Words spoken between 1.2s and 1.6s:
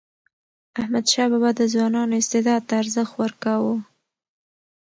بابا